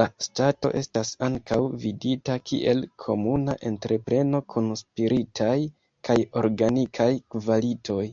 La 0.00 0.04
stato 0.24 0.70
estas 0.80 1.10
ankaŭ 1.28 1.58
vidita 1.86 2.36
kiel 2.50 2.84
komuna 3.06 3.56
entrepreno 3.72 4.42
kun 4.54 4.70
spiritaj 4.84 5.58
kaj 6.10 6.20
organikaj 6.44 7.12
kvalitoj. 7.38 8.04